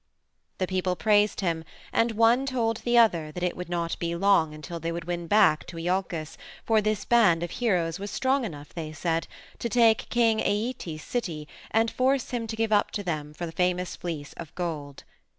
[0.57, 1.63] The people praised him,
[1.93, 5.27] and one told the other that it would not be long until they would win
[5.27, 9.27] back to Iolcus, for this band of heroes was strong enough, they said,
[9.59, 13.95] to take King Æetes's city and force him to give up to them the famous
[13.95, 15.03] Fleece of Gold.